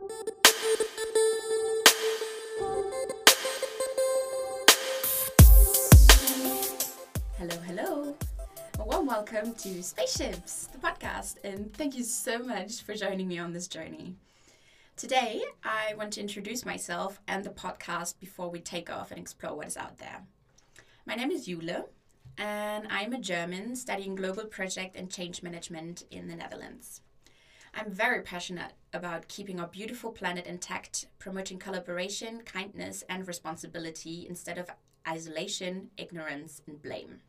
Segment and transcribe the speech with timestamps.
[0.00, 0.08] Hello,
[7.66, 8.16] hello.
[8.78, 13.38] A warm welcome to Spaceships, the podcast, and thank you so much for joining me
[13.38, 14.14] on this journey.
[14.96, 19.54] Today, I want to introduce myself and the podcast before we take off and explore
[19.54, 20.22] what is out there.
[21.04, 21.90] My name is Jule,
[22.38, 27.02] and I'm a German studying global project and change management in the Netherlands.
[27.74, 34.58] I'm very passionate about keeping our beautiful planet intact, promoting collaboration, kindness, and responsibility instead
[34.58, 34.70] of
[35.08, 37.20] isolation, ignorance, and blame.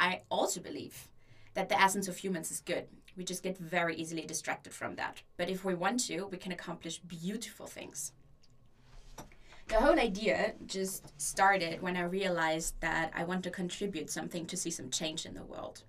[0.00, 1.08] I also believe
[1.52, 2.86] that the essence of humans is good.
[3.16, 5.22] We just get very easily distracted from that.
[5.36, 8.12] But if we want to, we can accomplish beautiful things.
[9.68, 14.56] The whole idea just started when I realized that I want to contribute something to
[14.56, 15.84] see some change in the world.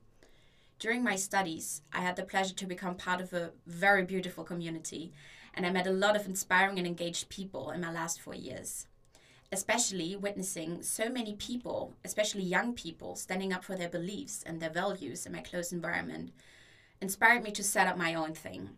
[0.78, 5.14] During my studies, I had the pleasure to become part of a very beautiful community,
[5.54, 8.88] and I met a lot of inspiring and engaged people in my last four years.
[9.52, 14.70] Especially witnessing so many people, especially young people, standing up for their beliefs and their
[14.70, 16.32] values in my close environment
[17.00, 18.72] inspired me to set up my own thing.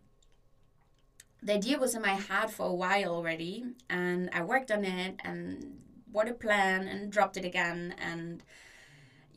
[1.42, 5.16] The idea was in my head for a while already, and I worked on it
[5.24, 8.42] and what a plan and dropped it again and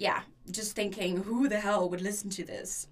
[0.02, 2.88] yeah, just thinking, who the hell would listen to this?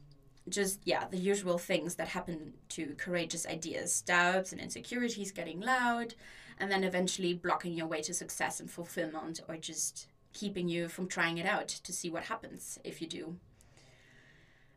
[0.48, 6.14] Just, yeah, the usual things that happen to courageous ideas doubts and insecurities getting loud,
[6.60, 11.08] and then eventually blocking your way to success and fulfillment, or just keeping you from
[11.08, 13.38] trying it out to see what happens if you do.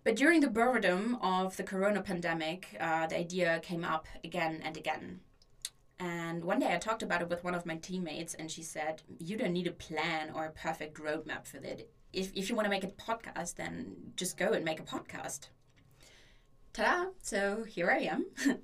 [0.03, 4.79] But during the boredom of the corona pandemic, uh, the idea came up again and
[4.79, 5.21] again.
[6.01, 9.03] And one day I talked about it with one of my teammates, and she said,
[9.19, 12.67] You don't need a plan or a perfect roadmap for that if, if you want
[12.67, 15.49] to make a podcast, then just go and make a podcast.
[16.73, 17.11] Ta da!
[17.23, 18.27] So here I am.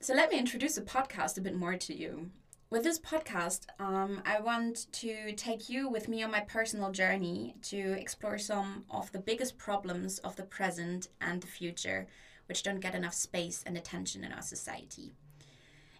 [0.00, 2.30] so let me introduce the podcast a bit more to you.
[2.70, 7.54] With this podcast, um, I want to take you with me on my personal journey
[7.62, 12.06] to explore some of the biggest problems of the present and the future,
[12.44, 15.14] which don't get enough space and attention in our society.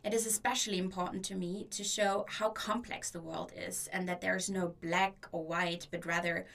[0.09, 4.23] It is especially important to me to show how complex the world is and that
[4.23, 6.47] there is no black or white, but rather,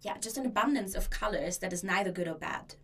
[0.00, 2.74] yeah, just an abundance of colors that is neither good or bad.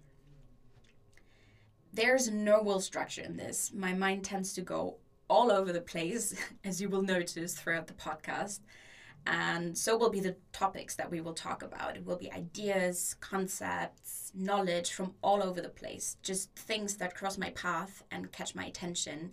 [1.92, 3.72] There's no will structure in this.
[3.74, 7.94] My mind tends to go all over the place, as you will notice throughout the
[7.94, 8.60] podcast.
[9.26, 11.96] And so will be the topics that we will talk about.
[11.96, 17.36] It will be ideas, concepts, knowledge from all over the place, just things that cross
[17.36, 19.32] my path and catch my attention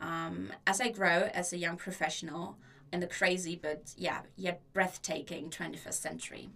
[0.00, 2.56] um, as I grow as a young professional
[2.92, 6.48] in the crazy but yeah, yet breathtaking 21st century.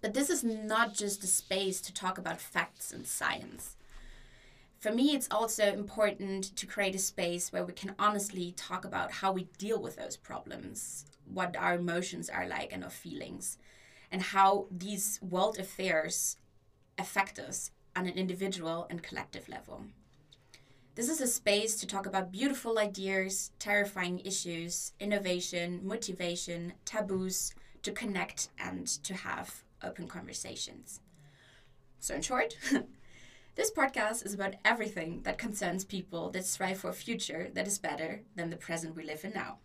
[0.00, 3.76] But this is not just a space to talk about facts and science.
[4.78, 9.10] For me, it's also important to create a space where we can honestly talk about
[9.10, 13.58] how we deal with those problems, what our emotions are like and our feelings,
[14.12, 16.36] and how these world affairs
[16.96, 19.82] affect us on an individual and collective level.
[20.98, 27.54] This is a space to talk about beautiful ideas, terrifying issues, innovation, motivation, taboos,
[27.84, 30.98] to connect and to have open conversations.
[32.00, 32.56] So, in short,
[33.54, 37.78] this podcast is about everything that concerns people that strive for a future that is
[37.78, 39.58] better than the present we live in now.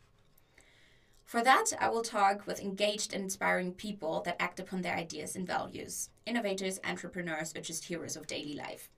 [1.26, 5.36] For that, I will talk with engaged and inspiring people that act upon their ideas
[5.36, 8.92] and values, innovators, entrepreneurs, or just heroes of daily life.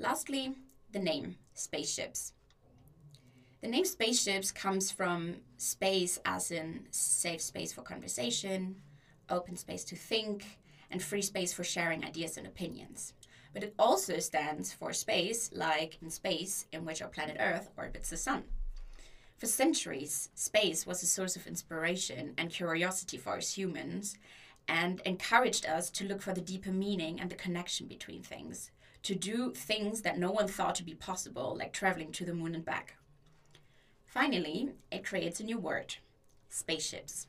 [0.00, 0.54] Lastly,
[0.92, 2.32] the name spaceships.
[3.60, 8.76] The name spaceships comes from space as in safe space for conversation,
[9.28, 10.60] open space to think,
[10.92, 13.12] and free space for sharing ideas and opinions.
[13.52, 18.10] But it also stands for space, like in space, in which our planet Earth orbits
[18.10, 18.44] the sun.
[19.36, 24.16] For centuries, space was a source of inspiration and curiosity for us humans
[24.68, 28.70] and encouraged us to look for the deeper meaning and the connection between things,
[29.02, 32.54] to do things that no one thought to be possible, like traveling to the moon
[32.54, 32.96] and back.
[34.06, 35.96] Finally, it creates a new word
[36.48, 37.26] spaceships,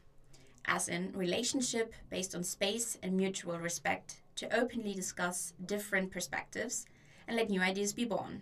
[0.66, 6.86] as in relationship based on space and mutual respect to openly discuss different perspectives
[7.28, 8.42] and let new ideas be born.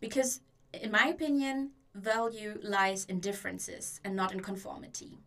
[0.00, 0.40] Because,
[0.72, 5.18] in my opinion, value lies in differences and not in conformity.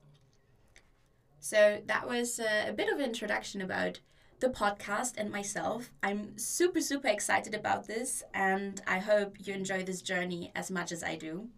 [1.39, 3.99] So, that was a, a bit of an introduction about
[4.39, 5.91] the podcast and myself.
[6.03, 10.91] I'm super, super excited about this, and I hope you enjoy this journey as much
[10.91, 11.49] as I do.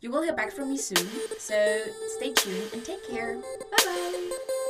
[0.00, 1.84] You will hear back from me soon, so
[2.16, 3.36] stay tuned and take care.
[3.36, 4.60] Bye bye.